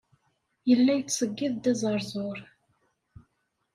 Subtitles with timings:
[0.69, 2.39] Yella yettṣeyyid-d azeṛzuṛ.